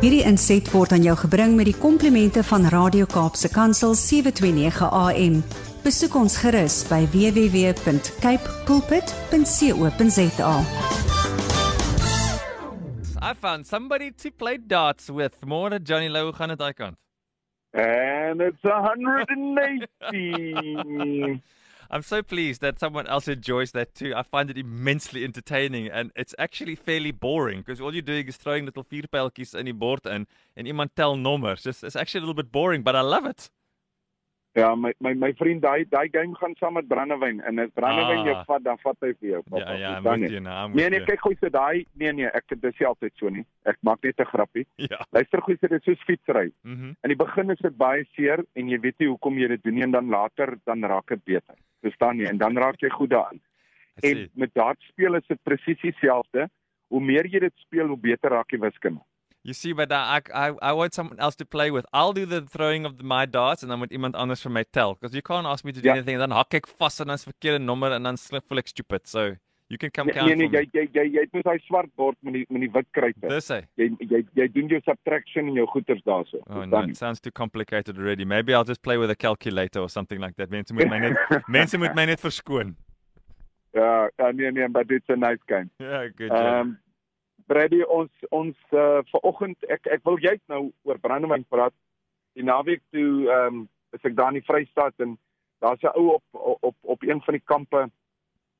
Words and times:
Hierdie 0.00 0.22
inset 0.24 0.64
word 0.72 0.94
aan 0.96 1.02
jou 1.04 1.12
gebring 1.26 1.58
met 1.58 1.66
die 1.68 1.74
komplimente 1.76 2.40
van 2.48 2.64
Radio 2.72 3.04
Kaapse 3.04 3.50
Kansel 3.52 3.92
729 4.00 4.88
AM. 4.96 5.34
Besoek 5.84 6.16
ons 6.16 6.40
gerus 6.40 6.88
by 6.88 7.04
www.cape 7.12 8.48
pulpit.co.za. 8.64 10.54
I 13.20 13.36
found 13.36 13.68
somebody 13.68 14.08
to 14.24 14.32
play 14.32 14.56
darts 14.56 15.12
with. 15.12 15.36
Môre 15.44 15.76
Johnny 15.84 16.08
Lou 16.08 16.32
gaan 16.32 16.48
dit 16.48 16.56
daai 16.64 16.72
kant. 16.72 16.96
And 17.76 18.40
it's 18.40 18.64
180. 18.72 21.44
I'm 21.92 22.02
so 22.02 22.22
pleased 22.22 22.60
that 22.60 22.78
someone 22.78 23.08
else 23.08 23.26
enjoys 23.26 23.72
that 23.72 23.96
too. 23.96 24.14
I 24.14 24.22
find 24.22 24.48
it 24.48 24.56
immensely 24.56 25.24
entertaining 25.24 25.88
and 25.88 26.12
it's 26.14 26.36
actually 26.38 26.76
fairly 26.76 27.10
boring 27.10 27.60
because 27.60 27.80
all 27.80 27.92
you're 27.92 28.02
doing 28.02 28.28
is 28.28 28.36
throwing 28.36 28.64
little 28.64 28.84
vierpijltjies 28.84 29.56
in 29.56 29.66
die 29.66 29.72
bord 29.72 30.06
in 30.06 30.28
and 30.56 30.68
iemand 30.68 30.90
tel. 30.94 31.16
It's, 31.52 31.82
it's 31.82 31.96
actually 31.96 32.18
a 32.18 32.22
little 32.22 32.34
bit 32.34 32.52
boring, 32.52 32.82
but 32.82 32.94
I 32.94 33.00
love 33.00 33.26
it. 33.26 33.50
Ja, 34.52 34.74
my 34.74 34.92
my 34.98 35.14
my 35.14 35.32
vriend, 35.38 35.62
daai 35.62 35.84
daai 35.88 36.08
game 36.12 36.34
gaan 36.34 36.54
saam 36.58 36.74
met 36.74 36.88
brandewyn 36.88 37.40
en 37.40 37.58
as 37.58 37.70
brandewyn 37.74 38.18
Ah. 38.18 38.24
jou 38.24 38.44
vat, 38.46 38.62
dan 38.62 38.78
vat 38.78 38.96
hy 39.00 39.12
vir 39.20 39.28
jou. 39.30 39.42
Ja, 39.50 39.72
ja, 39.72 39.92
verstaan 39.94 40.20
with 40.20 40.30
jy? 40.30 40.38
now. 40.40 40.64
I'm 40.64 40.74
Nee 40.76 40.88
nee, 40.90 41.04
kyk 41.04 41.20
gou 41.20 41.34
so 41.40 41.48
daai 41.48 41.86
nee 41.94 42.12
nee, 42.12 42.26
ek 42.26 42.44
dis 42.48 42.78
nie 42.80 42.86
altyd 42.88 43.12
so 43.16 43.28
nie. 43.28 43.44
Ek 43.64 43.76
maak 43.82 44.02
net 44.02 44.18
'n 44.20 44.24
grappie. 44.24 44.66
Ja. 44.76 44.98
Luister 45.12 45.40
gou, 45.42 45.56
dit 45.60 45.72
is 45.72 45.82
soos 45.84 46.02
fietsry. 46.04 46.52
Mhm. 46.64 46.94
In 47.02 47.08
die 47.08 47.16
begin 47.16 47.50
is 47.50 47.58
dit 47.58 47.76
baie 47.76 48.04
seer 48.16 48.44
en 48.54 48.68
jy 48.68 48.78
weet 48.80 48.98
nie 48.98 49.08
hoekom 49.08 49.38
jy 49.38 49.48
dit 49.48 49.62
doen 49.62 49.74
nie 49.74 49.82
en 49.82 49.90
dan 49.92 50.08
later 50.08 50.58
dan 50.66 50.82
raak 50.84 51.06
dit 51.08 51.24
beter. 51.24 51.54
Verstaan 51.82 52.18
jy? 52.18 52.26
En 52.26 52.38
dan 52.38 52.56
raak 52.56 52.80
jy 52.80 52.88
goed 52.90 53.10
daaraan. 53.10 53.40
En 54.02 54.28
met 54.34 54.54
dartspel 54.54 55.14
is 55.14 55.26
dit 55.28 55.38
presies 55.42 55.80
dieselfde. 55.80 56.48
Hoe 56.88 57.00
meer 57.00 57.26
jy 57.26 57.38
dit 57.40 57.52
speel, 57.56 57.86
hoe 57.86 57.96
beter 57.98 58.30
raak 58.30 58.50
jy 58.50 58.58
wiskunde. 58.58 59.00
You 59.42 59.54
see, 59.54 59.72
but 59.72 59.90
I, 59.90 60.20
I 60.34 60.52
I 60.60 60.72
want 60.72 60.92
someone 60.92 61.18
else 61.18 61.34
to 61.36 61.46
play 61.46 61.70
with. 61.70 61.86
I'll 61.94 62.12
do 62.12 62.26
the 62.26 62.42
throwing 62.42 62.84
of 62.84 62.98
the, 62.98 63.04
my 63.04 63.24
darts 63.26 63.62
and 63.62 63.70
then 63.72 63.78
moet 63.78 63.90
iemand 63.90 64.14
anders 64.16 64.42
vir 64.42 64.50
my 64.52 64.64
tel 64.70 64.94
because 64.94 65.14
you 65.16 65.22
can't 65.22 65.46
ask 65.46 65.64
me 65.64 65.72
to 65.72 65.80
do 65.80 65.88
Ja. 65.88 65.94
anything 65.94 66.14
and 66.20 66.30
dan 66.30 66.36
hak 66.36 66.52
ek 66.54 66.66
vas 66.66 67.00
en 67.00 67.06
dan 67.06 67.14
is 67.14 67.24
verkeerde 67.24 67.58
nommer 67.64 67.90
en 67.92 68.02
dan 68.02 68.16
slip 68.18 68.44
voel 68.48 68.58
ek 68.58 68.68
stupid. 68.68 69.06
So 69.08 69.36
you 69.70 69.78
can 69.78 69.90
come 69.90 70.06
Nee 70.08 70.14
count 70.14 70.28
nee, 70.28 70.36
nee 70.36 70.48
for 70.48 70.56
jy 70.58 70.60
me. 70.60 70.70
jy 70.74 70.84
jy 70.98 71.04
jy 71.14 71.20
het 71.24 71.32
met 71.32 71.44
daai 71.48 71.58
swart 71.64 71.88
bord 71.96 72.18
met 72.22 72.34
die 72.34 72.44
met 72.50 72.60
die 72.66 72.70
wit 72.74 72.86
kruite. 72.92 73.28
Dis 73.32 73.48
hy. 73.48 73.60
Jy 73.80 73.88
jy 74.12 74.20
jy 74.42 74.48
doen 74.58 74.68
jou 74.68 74.80
subtraction 74.84 75.48
en 75.48 75.54
jou 75.62 75.66
goeters 75.72 76.02
daarso. 76.04 76.42
Oh 76.50 76.64
no, 76.66 76.82
it 76.82 76.96
sounds 77.00 77.20
too 77.20 77.30
complicated 77.32 77.96
already. 77.96 78.26
Maybe 78.26 78.52
I'll 78.52 78.68
just 78.68 78.82
play 78.82 78.98
with 78.98 79.08
a 79.10 79.16
calculator 79.16 79.80
or 79.80 79.88
something 79.88 80.20
like 80.20 80.36
that. 80.36 80.50
Mense 80.50 80.74
moet 80.74 80.90
my 80.90 80.98
net 80.98 81.16
mense 81.48 81.78
moet 81.78 81.94
my 81.94 82.04
net 82.04 82.20
verskoon. 82.20 82.76
Ja, 83.72 84.10
ja, 84.18 84.30
nee 84.32 84.50
nee, 84.52 84.68
but 84.68 84.90
it's 84.90 85.08
a 85.08 85.16
nice 85.16 85.40
game. 85.46 85.70
Ja, 85.78 86.08
good 86.16 86.28
job. 86.28 86.60
um, 86.66 86.78
Brady 87.50 87.82
ons 87.82 88.26
ons 88.30 88.56
uh, 88.78 89.00
vanoggend 89.10 89.70
ek 89.74 89.88
ek 89.98 90.04
wil 90.06 90.18
juist 90.22 90.42
nou 90.52 90.68
oor 90.86 90.98
brandewyn 91.02 91.46
praat. 91.50 91.74
Die 92.38 92.46
naweek 92.46 92.82
toe 92.94 93.26
ehm 93.26 93.46
um, 93.46 93.68
is 93.90 94.04
ek 94.06 94.14
daar 94.14 94.30
in 94.30 94.38
die 94.38 94.46
Vrystaat 94.46 94.94
en 95.02 95.16
daar's 95.58 95.82
'n 95.82 95.96
ou 95.98 96.14
op 96.14 96.24
op 96.62 96.76
op 96.94 97.02
een 97.02 97.22
van 97.26 97.34
die 97.34 97.46
kampe 97.52 97.88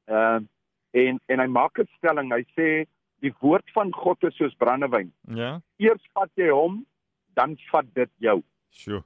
ehm 0.07 0.49
en 0.91 1.21
en 1.27 1.39
hy 1.39 1.47
maak 1.47 1.79
'n 1.79 1.89
stelling. 1.97 2.33
Hy 2.33 2.45
sê 2.59 2.87
die 3.21 3.35
woord 3.41 3.71
van 3.75 3.93
God 3.93 4.25
is 4.25 4.37
soos 4.37 4.55
brandewyn. 4.55 5.13
Ja. 5.29 5.61
Eers 5.77 6.03
vat 6.13 6.31
jy 6.35 6.49
hom, 6.51 6.87
dan 7.35 7.57
vat 7.71 7.95
dit 7.95 8.11
jou. 8.19 8.43
Sure. 8.69 9.05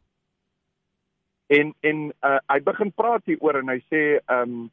En 1.47 1.75
en 1.81 2.13
uh, 2.23 2.39
hy 2.49 2.61
begin 2.63 2.93
praat 2.93 3.25
hier 3.25 3.41
oor 3.41 3.59
en 3.61 3.69
hy 3.69 3.81
sê 3.91 4.03
ehm 4.25 4.57
um, 4.57 4.71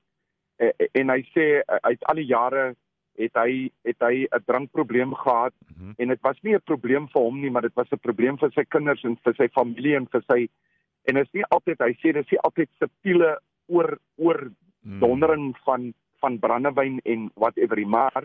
en 0.93 1.09
hy 1.09 1.21
sê 1.33 1.45
uh, 1.59 1.75
uit 1.89 2.03
al 2.03 2.15
die 2.21 2.29
jare 2.29 2.75
het 3.17 3.33
hy 3.35 3.69
het 3.85 3.99
hy 3.99 4.27
'n 4.31 4.43
drankprobleem 4.45 5.13
gehad 5.15 5.53
Mhm. 5.77 5.91
en 5.97 6.07
dit 6.07 6.21
was 6.21 6.37
nie 6.41 6.53
'n 6.55 6.61
probleem 6.65 7.07
vir 7.07 7.21
hom 7.21 7.41
nie 7.41 7.49
maar 7.51 7.61
dit 7.61 7.75
was 7.75 7.87
'n 7.91 7.99
probleem 7.99 8.37
vir 8.37 8.51
sy 8.51 8.63
kinders 8.63 9.03
en 9.03 9.17
vir 9.23 9.33
sy 9.35 9.47
familie 9.47 9.95
en 9.95 10.07
vir 10.07 10.21
sy 10.27 10.47
en 11.07 11.15
dit 11.15 11.25
is 11.25 11.33
nie 11.33 11.43
altyd 11.49 11.79
hy 11.79 11.93
sê 11.93 12.13
dis 12.13 12.31
nie 12.31 12.39
altyd 12.43 12.69
subtiele 12.79 13.39
oor 13.67 13.97
oor 14.17 14.51
Mm. 14.83 14.99
dondering 14.99 15.57
van 15.65 15.93
van 16.19 16.39
brandewyn 16.39 16.99
en 17.05 17.31
whatever 17.35 17.87
maar 17.87 18.23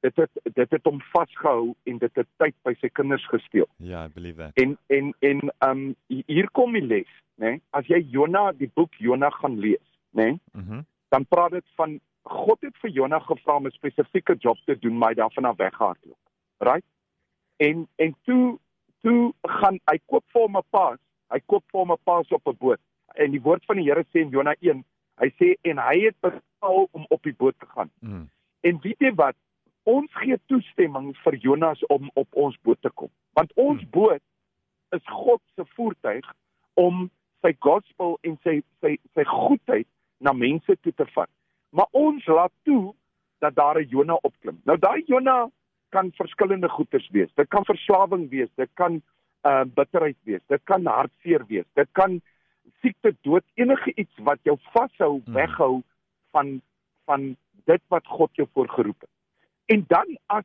dit 0.00 0.16
het 0.16 0.30
dit 0.54 0.70
het 0.70 0.84
hom 0.84 1.00
vasgehou 1.00 1.74
en 1.86 1.98
dit 1.98 2.14
het 2.14 2.26
tyd 2.38 2.54
by 2.64 2.74
sy 2.80 2.88
kinders 2.88 3.26
gesteel 3.26 3.66
Yeah, 3.78 4.04
I 4.04 4.08
believe 4.08 4.36
that. 4.36 4.52
En 4.56 4.76
en 4.88 5.14
en 5.20 5.50
um 5.68 5.94
hier 6.08 6.50
kom 6.50 6.72
die 6.72 6.82
les, 6.86 7.06
né? 7.38 7.46
Nee? 7.50 7.60
As 7.72 7.86
jy 7.86 8.00
Jona 8.10 8.52
die 8.52 8.70
boek 8.74 8.94
Jona 8.98 9.30
gaan 9.30 9.58
lees, 9.58 9.86
né? 10.12 10.24
Nee? 10.24 10.40
Mhm. 10.52 10.82
Dan 11.08 11.26
praat 11.26 11.50
dit 11.50 11.64
van 11.76 12.00
God 12.24 12.60
het 12.60 12.76
vir 12.80 12.90
Jona 12.90 13.18
gevra 13.18 13.56
om 13.56 13.66
'n 13.66 13.70
spesifieke 13.70 14.34
job 14.36 14.58
te 14.64 14.78
doen, 14.78 14.98
maar 14.98 15.08
hy 15.08 15.14
daarvan 15.14 15.44
af 15.44 15.56
weggehardloop. 15.56 16.18
Right? 16.58 16.86
En 17.56 17.88
en 17.96 18.16
toe 18.24 18.58
toe 19.00 19.34
gaan 19.42 19.78
hy 19.84 19.98
koop 20.06 20.24
vir 20.32 20.42
hom 20.42 20.56
'n 20.56 20.62
paas. 20.70 20.98
Hy 21.30 21.40
koop 21.46 21.64
vir 21.70 21.80
hom 21.80 21.92
'n 21.92 22.04
paas 22.04 22.28
op 22.28 22.46
'n 22.48 22.56
boot. 22.58 22.80
En 23.14 23.30
die 23.30 23.42
woord 23.42 23.64
van 23.64 23.76
die 23.76 23.84
Here 23.84 24.04
sê 24.04 24.20
in 24.20 24.30
Jona 24.30 24.54
1, 24.60 24.84
hy 25.20 25.28
sê 25.38 25.54
en 25.62 25.78
hy 25.78 26.00
het 26.00 26.16
bepaal 26.20 26.88
om 26.90 27.06
op 27.08 27.22
die 27.22 27.34
boot 27.34 27.58
te 27.58 27.66
gaan. 27.66 27.90
Mm. 28.00 28.30
En 28.60 28.80
weet 28.80 28.98
jy 28.98 29.14
wat? 29.14 29.36
Ons 29.82 30.12
gee 30.14 30.38
toestemming 30.46 31.16
vir 31.16 31.34
Jonas 31.34 31.86
om 31.86 32.10
op 32.14 32.28
ons 32.30 32.56
boot 32.62 32.80
te 32.80 32.90
kom. 32.90 33.10
Want 33.32 33.52
ons 33.54 33.80
Hmm. 33.80 33.90
boot 33.90 34.22
is 34.90 35.02
God 35.04 35.40
se 35.54 35.64
voertuig 35.64 36.32
om 36.74 37.10
sy 37.42 37.56
gospel 37.58 38.18
en 38.20 38.38
sy 38.42 38.62
sy 38.80 38.96
sy 39.14 39.24
goedheid 39.24 39.86
na 40.18 40.32
mense 40.32 40.76
toe 40.80 40.92
te 40.92 41.06
vat. 41.14 41.30
Maar 41.74 41.90
ons 41.90 42.26
laat 42.26 42.52
toe 42.62 42.94
dat 43.42 43.54
daar 43.54 43.80
'n 43.80 43.88
Jona 43.88 44.14
opklim. 44.22 44.60
Nou 44.64 44.78
daai 44.78 45.02
Jona 45.06 45.50
kan 45.88 46.12
verskillende 46.12 46.68
goeters 46.68 47.08
wees. 47.10 47.34
Dit 47.34 47.48
kan 47.48 47.64
verslawing 47.64 48.30
wees, 48.30 48.48
dit 48.54 48.70
kan 48.74 49.02
uh 49.42 49.64
bitterheid 49.64 50.16
wees, 50.22 50.40
dit 50.46 50.60
kan 50.64 50.86
hartseer 50.86 51.44
wees, 51.46 51.64
dit 51.74 51.88
kan 51.92 52.20
siekte, 52.80 53.14
dood, 53.20 53.44
enige 53.54 53.92
iets 53.94 54.16
wat 54.18 54.38
jou 54.42 54.56
vashou, 54.72 55.20
Hmm. 55.24 55.34
weghou 55.34 55.82
van 56.30 56.60
van 57.04 57.36
dit 57.64 57.82
wat 57.88 58.06
God 58.06 58.30
jou 58.32 58.48
voorgeroep 58.52 59.00
het. 59.00 59.10
En 59.66 59.84
dan 59.88 60.18
as 60.26 60.44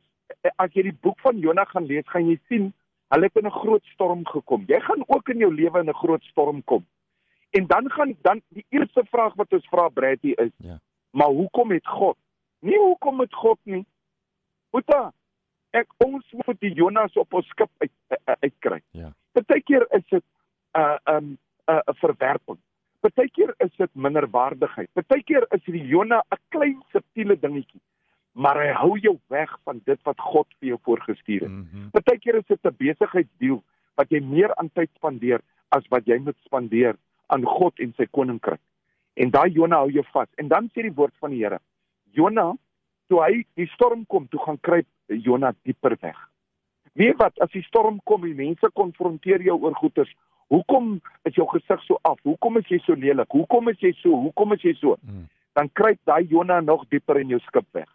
as 0.56 0.72
jy 0.72 0.82
die 0.82 0.98
boek 1.00 1.20
van 1.20 1.38
Jona 1.38 1.64
gaan 1.64 1.86
lees, 1.86 2.08
gaan 2.08 2.28
jy 2.28 2.38
sien 2.48 2.72
hulle 3.08 3.24
het 3.24 3.36
in 3.36 3.46
'n 3.46 3.60
groot 3.62 3.84
storm 3.84 4.26
gekom. 4.26 4.64
Jy 4.66 4.80
gaan 4.80 5.02
ook 5.06 5.28
in 5.28 5.38
jou 5.38 5.54
lewe 5.54 5.78
in 5.78 5.88
'n 5.88 5.94
groot 6.02 6.22
storm 6.22 6.64
kom. 6.64 6.86
En 7.50 7.66
dan 7.66 7.90
gaan 7.90 8.16
dan 8.22 8.42
die 8.48 8.64
eerste 8.68 9.04
vraag 9.04 9.34
wat 9.34 9.52
ons 9.52 9.66
vra 9.68 9.88
Bradley 9.88 10.32
is, 10.32 10.52
Ja. 10.56 10.78
Maar 11.10 11.28
hoekom 11.28 11.70
het 11.70 11.86
God? 11.86 12.16
Nie 12.60 12.78
hoekom 12.78 13.20
het 13.20 13.34
God 13.34 13.58
nie. 13.62 13.86
Boeta, 14.70 15.12
ek 15.70 15.92
ons 16.04 16.26
moet 16.46 16.60
die 16.60 16.72
Jonas 16.74 17.16
op 17.18 17.34
ons 17.34 17.46
skip 17.48 17.70
uit 17.78 17.92
uit- 18.08 18.36
uitkry. 18.40 18.80
Ja. 18.90 19.12
Partykeer 19.32 19.86
is 19.90 20.04
dit 20.10 20.24
'n 20.74 20.80
uh, 20.80 20.98
'n 21.06 21.14
um, 21.14 21.38
'n 21.68 21.72
uh, 21.72 21.80
'n 21.86 21.94
verwerping. 21.94 22.58
Partykeer 23.00 23.54
is 23.58 23.72
dit 23.76 23.90
minderwaardigheid. 23.94 24.88
Partykeer 24.92 25.46
is 25.50 25.64
die 25.64 25.86
Jona 25.86 26.22
'n 26.30 26.38
klein 26.48 26.82
subtiele 26.92 27.38
dingetjie, 27.38 27.80
maar 28.32 28.56
hy 28.60 28.72
hou 28.72 28.98
jou 28.98 29.18
weg 29.28 29.58
van 29.64 29.80
dit 29.84 30.02
wat 30.02 30.20
God 30.20 30.46
vir 30.58 30.68
jou 30.68 30.78
voorgestuur 30.82 31.40
het. 31.40 31.50
Mhm. 31.50 31.88
Partykeer 31.90 32.34
is 32.34 32.46
dit 32.46 32.64
'n 32.64 32.76
besigheidsdeal 32.76 33.62
wat 33.94 34.10
jy 34.10 34.20
meer 34.20 34.54
aan 34.56 34.70
tyd 34.72 34.90
spandeer 34.94 35.40
as 35.68 35.86
wat 35.88 36.06
jy 36.06 36.18
moet 36.18 36.36
spandeer 36.44 36.96
aan 37.26 37.44
God 37.44 37.78
en 37.78 37.92
sy 37.96 38.06
koninkryk. 38.10 38.60
En 39.14 39.30
daai 39.30 39.50
Jona 39.50 39.82
hou 39.82 39.90
jou 39.90 40.04
vas. 40.12 40.28
En 40.36 40.48
dan 40.48 40.68
sê 40.74 40.82
die 40.86 40.94
woord 40.94 41.14
van 41.18 41.34
die 41.34 41.42
Here, 41.42 41.58
Jona, 42.16 42.52
toe 43.08 43.22
hy 43.24 43.44
die 43.58 43.68
storm 43.74 44.06
kom, 44.06 44.28
toe 44.28 44.40
gaan 44.44 44.60
kruip 44.60 44.86
Jona 45.06 45.52
dieper 45.62 45.96
weg. 46.00 46.18
Weet 46.98 47.18
wat, 47.18 47.38
as 47.40 47.50
die 47.54 47.64
storm 47.66 48.00
kom 48.04 48.24
en 48.24 48.36
mense 48.36 48.70
konfronteer 48.74 49.42
jou 49.42 49.58
oor 49.58 49.74
goeters, 49.78 50.10
hoekom 50.50 50.96
is 51.28 51.34
jou 51.34 51.46
gesig 51.50 51.82
so 51.86 51.98
af? 52.02 52.18
Hoekom 52.26 52.58
is 52.58 52.70
jy 52.70 52.80
so 52.84 52.94
lelik? 52.98 53.30
Hoekom 53.30 53.70
is 53.70 53.78
jy 53.82 53.92
so? 53.98 54.14
Hoekom 54.26 54.54
is 54.56 54.64
jy 54.66 54.74
so? 54.78 54.96
Mm. 55.02 55.28
dan 55.52 55.70
kruip 55.72 55.98
daai 56.04 56.26
Jona 56.30 56.60
nog 56.60 56.84
dieper 56.88 57.18
in 57.20 57.28
jou 57.28 57.40
skip 57.46 57.66
weg. 57.72 57.88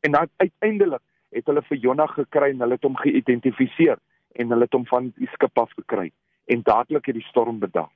En 0.00 0.12
dan 0.12 0.28
uiteindelik 0.36 1.02
het 1.30 1.46
hulle 1.46 1.62
vir 1.68 1.78
Jona 1.78 2.06
gekry 2.06 2.50
en 2.52 2.62
hulle 2.64 2.78
het 2.78 2.86
hom 2.86 2.96
geïdentifiseer 2.96 3.98
en 4.40 4.54
hulle 4.54 4.68
het 4.68 4.76
hom 4.76 4.86
van 4.88 5.10
die 5.18 5.28
skip 5.34 5.58
af 5.58 5.72
gekry 5.78 6.10
en 6.50 6.64
dadelik 6.64 7.06
het 7.10 7.18
die 7.18 7.28
storm 7.28 7.60
bedaar. 7.60 7.90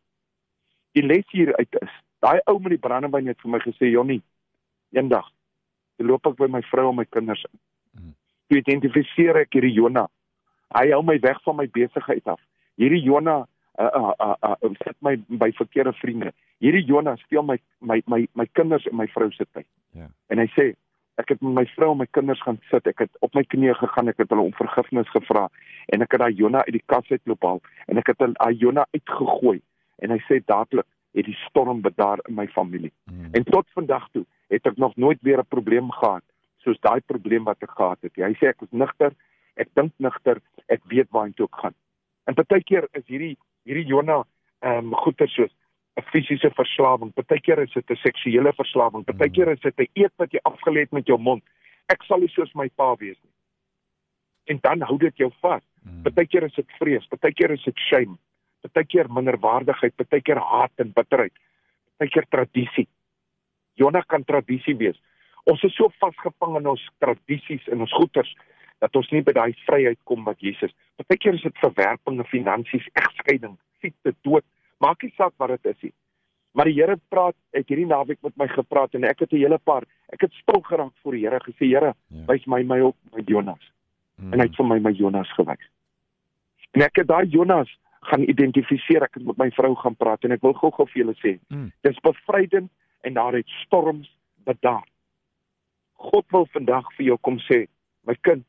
Die 0.98 1.06
les 1.06 1.26
hieruit 1.30 1.80
is, 1.82 1.98
daai 2.24 2.40
ou 2.50 2.58
met 2.58 2.74
die 2.74 2.82
brandewyn 2.82 3.30
het 3.30 3.38
vir 3.44 3.54
my 3.54 3.60
gesê, 3.62 3.92
"Jonnie, 3.92 4.22
eendag 4.92 5.28
loop 6.04 6.26
ek 6.30 6.38
by 6.38 6.48
my 6.50 6.62
vrou 6.70 6.88
en 6.92 6.98
my 7.00 7.06
kinders 7.10 7.44
in. 7.48 7.58
Mhm. 7.98 8.14
Toe 8.48 8.58
identifiseer 8.62 9.42
ek 9.42 9.54
hierdie 9.56 9.74
Jona. 9.74 10.08
Hy 10.76 10.90
hou 10.92 11.02
my 11.02 11.18
weg 11.24 11.40
van 11.44 11.56
my 11.56 11.66
besigheid 11.66 12.26
af. 12.28 12.40
Hierdie 12.78 13.02
Jona 13.02 13.40
uh, 13.78 13.90
uh, 13.94 14.12
uh, 14.20 14.34
uh, 14.42 14.74
sit 14.84 14.96
my 15.02 15.16
by 15.28 15.50
verkeerde 15.52 15.92
vriende. 15.92 16.32
Hierdie 16.62 16.84
Jona 16.84 17.16
steel 17.24 17.42
my 17.42 17.58
my 17.80 18.02
my 18.06 18.26
my 18.34 18.46
kinders 18.52 18.86
en 18.86 18.96
my 18.96 19.06
vrou 19.14 19.30
se 19.32 19.46
tyd." 19.52 19.66
Ja. 19.92 20.08
En 20.28 20.38
hy 20.38 20.46
sê 20.54 20.74
ek 21.18 21.34
het 21.34 21.42
met 21.42 21.54
my 21.54 21.66
vrou 21.74 21.92
en 21.92 21.98
my 21.98 22.06
kinders 22.10 22.42
gaan 22.42 22.60
sit. 22.70 22.86
Ek 22.86 22.98
het 22.98 23.10
op 23.20 23.34
my 23.34 23.42
knieë 23.42 23.74
gegaan. 23.74 24.08
Ek 24.08 24.18
het 24.18 24.30
hulle 24.30 24.46
om 24.46 24.54
vergifnis 24.54 25.10
gevra 25.10 25.48
en 25.88 26.02
ek 26.02 26.12
het 26.12 26.20
daai 26.20 26.34
Jona 26.34 26.62
uit 26.66 26.76
die 26.78 26.86
kas 26.86 27.10
uit 27.10 27.22
loop 27.26 27.42
haal 27.42 27.62
en 27.86 27.98
ek 27.98 28.12
het 28.12 28.18
daai 28.18 28.54
Jona 28.54 28.86
uitgegooi. 28.94 29.60
En 29.98 30.10
hy 30.10 30.18
sê 30.26 30.40
dadelik 30.44 30.86
het 31.16 31.26
die 31.26 31.38
storm 31.46 31.80
bedaar 31.80 32.20
in 32.28 32.34
my 32.34 32.46
familie. 32.46 32.92
Mm. 33.10 33.32
En 33.32 33.44
tot 33.44 33.66
vandag 33.74 34.08
toe 34.12 34.24
het 34.48 34.66
ek 34.66 34.76
nog 34.76 34.96
nooit 34.96 35.18
weer 35.22 35.38
'n 35.38 35.48
probleem 35.48 35.90
gehad 35.90 36.24
soos 36.62 36.80
daai 36.80 37.00
probleem 37.00 37.44
wat 37.44 37.62
ek 37.62 37.70
gehad 37.70 37.98
het. 38.02 38.16
Hy 38.16 38.34
sê 38.40 38.50
ek 38.52 38.62
is 38.62 38.72
nigter, 38.72 39.14
ek 39.56 39.68
dink 39.74 39.92
nigter, 39.98 40.40
ek 40.68 40.82
weet 40.92 41.10
waarheen 41.10 41.34
toe 41.34 41.46
ek 41.46 41.60
gaan. 41.62 41.76
En 42.26 42.34
partykeer 42.34 42.88
is 42.92 43.06
hierdie 43.06 43.36
hierdie 43.64 43.86
Jona 43.86 44.24
ehm 44.60 44.92
um, 44.92 44.94
goeie 44.94 45.28
soos 45.28 45.52
'n 45.98 46.04
fisiese 46.12 46.50
verslawing. 46.54 47.12
Partykeer 47.14 47.62
is 47.62 47.72
dit 47.72 47.90
'n 47.90 47.96
seksuele 47.96 48.52
verslawing. 48.52 49.04
Partykeer 49.04 49.48
is 49.52 49.60
dit 49.60 49.78
'n 49.80 49.90
eet 49.94 50.12
wat 50.16 50.32
jy 50.32 50.40
afgelê 50.42 50.80
het 50.80 50.92
met 50.92 51.06
jou 51.06 51.18
mond. 51.18 51.42
Ek 51.88 52.02
sal 52.02 52.20
nie 52.20 52.28
soos 52.28 52.54
my 52.54 52.68
pa 52.68 52.94
wees 52.96 53.18
nie. 53.22 53.34
En 54.46 54.58
dan 54.60 54.80
hou 54.80 54.98
dit 54.98 55.16
jou 55.16 55.30
vas. 55.40 55.62
Hmm. 55.82 56.02
Partykeer 56.02 56.42
is 56.42 56.54
dit 56.54 56.70
vrees, 56.78 57.06
partykeer 57.06 57.50
is 57.50 57.64
dit 57.64 57.76
shame, 57.76 58.18
partykeer 58.68 59.08
minderwaardigheid, 59.12 59.96
partykeer 59.96 60.38
haat 60.38 60.84
en 60.84 60.92
bitterheid. 60.92 61.32
Partykeer 61.98 62.28
tradisie. 62.30 62.88
Jona 63.80 64.02
kan 64.06 64.24
tradisie 64.24 64.76
wees. 64.76 64.98
Ons 65.48 65.64
is 65.64 65.74
so 65.76 65.88
vasgevang 66.02 66.58
in 66.60 66.68
ons 66.74 66.84
tradisies 67.00 67.64
en 67.72 67.80
ons 67.80 67.96
goeders 67.96 68.30
dat 68.82 68.94
ons 68.96 69.08
nie 69.10 69.22
by 69.26 69.32
daai 69.34 69.54
vryheid 69.64 69.98
kom 70.06 70.26
wat 70.26 70.42
Jesus. 70.44 70.74
Partykeer 71.00 71.38
is 71.38 71.46
dit 71.46 71.62
verwerping, 71.62 72.20
finansies, 72.30 72.84
egskeiding, 73.00 73.56
siekte, 73.82 74.14
dood, 74.26 74.44
maak 74.84 75.02
nie 75.02 75.14
saak 75.16 75.34
wat 75.42 75.56
dit 75.56 75.72
is 75.72 75.88
nie. 75.88 75.94
Maar 76.54 76.70
die 76.70 76.76
Here 76.78 76.96
praat, 77.12 77.36
ek 77.54 77.68
hierdie 77.70 77.88
naweek 77.88 78.20
met 78.24 78.36
my 78.40 78.48
gepraat 78.50 78.94
en 78.94 79.04
ek 79.04 79.20
het 79.20 79.32
'n 79.32 79.42
hele 79.42 79.58
paar, 79.58 79.84
ek 80.12 80.22
het 80.22 80.32
stil 80.32 80.60
geraak 80.62 80.94
voor 81.02 81.12
die 81.12 81.24
Here 81.26 81.40
gesê, 81.40 81.66
Here, 81.66 81.94
ja. 81.94 82.24
wys 82.26 82.46
my 82.46 82.62
my 82.62 82.80
op 82.80 82.96
my 83.14 83.22
Jonas. 83.26 83.62
Mm. 84.16 84.32
En 84.32 84.40
hy 84.40 84.46
het 84.46 84.56
vir 84.56 84.66
my 84.66 84.78
my 84.78 84.92
Jonas 84.92 85.32
gewys. 85.32 85.68
En 86.74 86.82
ek 86.82 86.96
het 86.96 87.06
daai 87.06 87.26
Jonas 87.26 87.68
gaan 88.00 88.22
identifiseer, 88.22 89.02
ek 89.02 89.18
het 89.18 89.24
met 89.26 89.38
my 89.40 89.48
vrou 89.56 89.74
gaan 89.76 89.96
praat 89.98 90.24
en 90.24 90.34
ek 90.36 90.44
wil 90.46 90.54
gou-gou 90.54 90.86
vir 90.92 91.02
julle 91.02 91.16
sê, 91.18 91.38
mm. 91.50 91.70
dis 91.86 92.04
bevrydend 92.04 92.70
en 93.06 93.14
daar 93.14 93.36
het 93.38 93.56
storms 93.64 94.10
bedaar. 94.46 94.86
God 95.98 96.26
wil 96.34 96.46
vandag 96.54 96.86
vir 96.96 97.10
jou 97.10 97.18
kom 97.26 97.40
sê, 97.46 97.66
my 98.06 98.14
kind, 98.22 98.44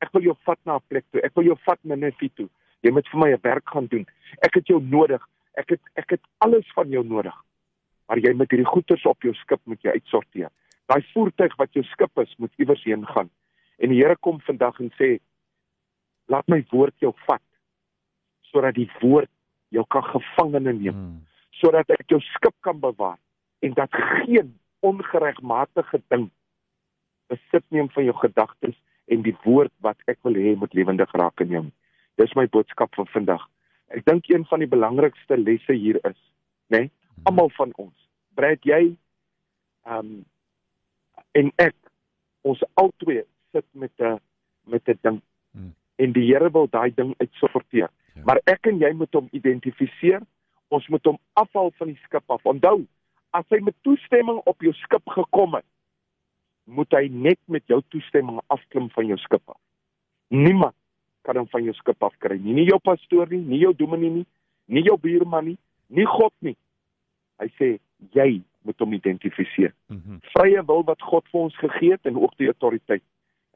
ek 0.00 0.12
wil 0.16 0.30
jou 0.30 0.36
vat 0.48 0.58
na 0.64 0.76
'n 0.76 0.86
plek 0.88 1.04
toe. 1.12 1.20
Ek 1.20 1.34
wil 1.36 1.44
jou 1.44 1.58
vat 1.66 1.78
na 1.84 1.94
Nefi 1.94 2.30
toe. 2.34 2.48
Jy 2.82 2.90
moet 2.90 3.08
vir 3.08 3.20
my 3.20 3.30
'n 3.32 3.40
werk 3.42 3.68
gaan 3.68 3.86
doen. 3.86 4.06
Ek 4.42 4.54
het 4.54 4.66
jou 4.66 4.80
nodig. 4.80 5.20
Ek 5.56 5.68
het 5.70 5.80
ek 5.96 6.10
het 6.10 6.20
alles 6.38 6.66
van 6.74 6.88
jou 6.88 7.04
nodig. 7.04 7.34
Maar 8.08 8.18
jy 8.18 8.32
moet 8.34 8.50
hierdie 8.50 8.66
goederes 8.66 9.06
op 9.06 9.22
jou 9.22 9.34
skip 9.34 9.60
moet 9.64 9.82
jy 9.82 9.90
uitsorteer. 9.90 10.50
Daai 10.86 11.02
voertuig 11.12 11.56
wat 11.56 11.72
jou 11.72 11.84
skip 11.84 12.18
is, 12.18 12.34
moet 12.38 12.52
iewers 12.56 12.84
heen 12.84 13.06
gaan. 13.06 13.30
En 13.78 13.88
die 13.88 14.02
Here 14.02 14.16
kom 14.16 14.40
vandag 14.40 14.80
en 14.80 14.90
sê: 14.98 15.20
"Laat 16.26 16.48
my 16.48 16.64
woord 16.70 16.94
jou 16.98 17.12
vat 17.26 17.42
sodat 18.50 18.74
die 18.74 18.90
woord 19.00 19.30
jou 19.70 19.84
kan 19.88 20.04
gevangene 20.04 20.72
neem, 20.72 20.94
hmm. 20.94 21.18
sodat 21.60 21.90
ek 21.90 22.08
jou 22.10 22.20
skip 22.34 22.54
kan 22.66 22.80
bewaar 22.82 23.18
en 23.62 23.74
dat 23.76 23.94
geen 23.94 24.54
ongeregmatige 24.80 26.02
ding 26.08 26.30
besit 27.30 27.64
neem 27.68 27.90
van 27.94 28.04
jou 28.04 28.16
gedagtes 28.16 28.76
en 29.10 29.22
die 29.26 29.36
woord 29.44 29.72
wat 29.84 29.98
ek 30.10 30.18
wil 30.26 30.38
hê 30.38 30.54
moet 30.58 30.74
lewendig 30.74 31.12
raak 31.18 31.42
in 31.44 31.54
jou. 31.54 31.64
Dis 32.20 32.34
my 32.38 32.46
boodskap 32.50 32.94
vir 32.96 33.08
vandag. 33.14 33.44
Ek 33.90 34.04
dink 34.06 34.28
een 34.30 34.46
van 34.50 34.62
die 34.62 34.70
belangrikste 34.70 35.38
lesse 35.38 35.74
hier 35.74 35.98
is, 36.06 36.18
né? 36.70 36.86
Nee, 36.86 36.90
almal 37.28 37.50
van 37.56 37.72
ons. 37.76 37.96
Brad 38.38 38.66
jy 38.66 38.82
ehm 39.86 40.12
um, 40.12 40.18
en 41.38 41.50
ek 41.62 41.76
ons 42.42 42.62
albei 42.80 43.20
sit 43.54 43.66
met 43.72 43.92
'n 44.00 44.18
met 44.66 44.88
'n 44.88 44.98
ding. 45.02 45.20
Hmm. 45.52 45.74
En 45.96 46.12
die 46.12 46.26
Here 46.26 46.50
wil 46.50 46.66
daai 46.70 46.94
ding 46.94 47.14
uitsorteer. 47.18 47.90
Ja. 48.20 48.26
Maar 48.28 48.40
ek 48.52 48.68
en 48.70 48.80
jy 48.82 48.92
moet 48.96 49.14
hom 49.16 49.28
identifiseer. 49.36 50.22
Ons 50.70 50.86
moet 50.92 51.04
hom 51.08 51.18
afhaal 51.40 51.72
van 51.80 51.90
die 51.90 51.98
skip 52.04 52.30
af. 52.30 52.44
Onthou, 52.46 52.84
as 53.34 53.46
hy 53.50 53.62
met 53.64 53.76
toestemming 53.86 54.38
op 54.50 54.62
jou 54.62 54.72
skip 54.84 55.14
gekom 55.16 55.56
het, 55.58 55.66
moet 56.70 56.92
hy 56.94 57.08
net 57.10 57.40
met 57.50 57.64
jou 57.70 57.80
toestemming 57.90 58.38
afklim 58.52 58.90
van 58.94 59.08
jou 59.10 59.18
skip 59.24 59.42
af. 59.50 59.58
Niemand 60.30 60.76
kan 61.26 61.40
hom 61.40 61.48
van 61.50 61.64
jou 61.66 61.74
skip 61.78 62.02
af 62.06 62.14
kry 62.22 62.38
nie. 62.38 62.54
Nie 62.60 62.68
jou 62.68 62.78
pastoor 62.84 63.30
nie, 63.32 63.42
nie 63.42 63.62
jou 63.64 63.72
dominee 63.76 64.20
nie, 64.20 64.26
nie 64.70 64.84
jou 64.86 64.96
buurman 65.00 65.50
nie, 65.50 65.58
nie 65.88 66.06
God 66.06 66.34
nie. 66.44 66.54
Hy 67.42 67.48
sê 67.58 67.72
jy 68.14 68.42
moet 68.68 68.78
hom 68.78 68.92
identifiseer. 68.94 69.72
Mm 69.88 70.02
-hmm. 70.04 70.20
Vrye 70.36 70.62
wil 70.66 70.84
wat 70.84 71.02
God 71.02 71.26
vir 71.32 71.40
ons 71.40 71.56
gegee 71.56 71.92
het 71.92 72.06
en 72.06 72.16
ook 72.20 72.36
die 72.36 72.46
autoriteit. 72.52 73.02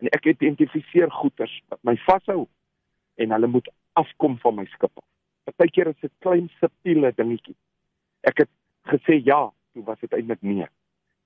En 0.00 0.08
ek 0.08 0.26
identifiseer 0.26 1.10
goeters 1.10 1.62
wat 1.68 1.78
my 1.82 1.96
vashou 1.96 2.46
en 3.14 3.30
hulle 3.30 3.46
moet 3.46 3.68
afkom 4.00 4.38
van 4.42 4.58
my 4.60 4.64
skip 4.72 4.92
af. 4.96 5.04
Partykeer 5.44 5.92
is 5.92 6.00
dit 6.00 6.12
klein 6.24 6.48
subtiele 6.60 7.12
dingetjie. 7.16 7.56
Ek 8.24 8.44
het 8.44 8.50
gesê 8.90 9.20
ja, 9.20 9.46
toe 9.74 9.84
was 9.84 10.00
dit 10.00 10.12
eintlik 10.16 10.42
nee. 10.42 10.66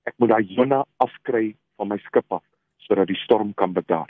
Ek 0.07 0.15
moet 0.17 0.33
daai 0.33 0.53
Jona 0.55 0.83
afkry 1.03 1.53
van 1.79 1.91
my 1.93 1.99
skip 2.05 2.27
af 2.33 2.43
sodat 2.89 3.09
die 3.11 3.19
storm 3.21 3.51
kan 3.53 3.75
bedaar. 3.75 4.07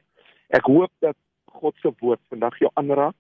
Ek 0.56 0.70
hoop 0.70 0.92
dat 1.04 1.18
God 1.60 1.76
se 1.82 1.92
woord 2.00 2.22
vandag 2.32 2.56
jou 2.62 2.70
aanraak, 2.80 3.16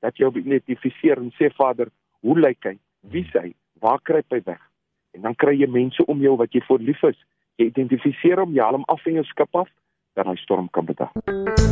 dat 0.00 0.16
jy 0.16 0.30
identifiseer 0.40 1.20
en 1.20 1.30
sê 1.36 1.50
Vader, 1.58 1.90
hoe 2.22 2.38
lyk 2.38 2.70
hy? 2.70 2.76
Wie 3.12 3.26
is 3.26 3.34
hy? 3.36 3.52
Waar 3.82 4.00
kruip 4.00 4.32
hy 4.32 4.40
weg? 4.46 4.62
En 5.12 5.26
dan 5.26 5.36
kry 5.36 5.54
jy 5.58 5.68
mense 5.68 6.06
om 6.08 6.22
jou 6.24 6.36
wat 6.40 6.54
jy 6.54 6.62
voor 6.68 6.80
lief 6.80 7.02
is. 7.10 7.18
Jy 7.60 7.68
identifiseer 7.74 8.40
hom, 8.40 8.56
jy 8.56 8.64
haal 8.64 8.80
hom 8.80 8.88
af 8.88 9.02
van 9.04 9.20
jou 9.20 9.26
skip 9.28 9.62
af 9.64 9.68
dat 10.16 10.28
hy 10.28 10.38
storm 10.40 10.72
kan 10.72 10.88
bedaar. 10.88 11.71